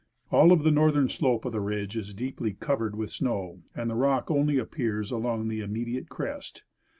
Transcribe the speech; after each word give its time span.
All 0.31 0.51
of 0.51 0.63
the 0.63 0.71
northern 0.71 1.09
slope 1.09 1.45
of 1.45 1.51
the 1.51 1.59
ridge 1.59 1.95
is 1.95 2.15
deeply 2.15 2.53
covered 2.53 2.95
with 2.95 3.11
snow, 3.11 3.61
and 3.75 3.87
the 3.87 3.93
rock 3.93 4.31
only 4.31 4.57
appears 4.57 5.11
along 5.11 5.47
the 5.47 5.59
immediate 5.61 6.09
crest. 6.09 6.63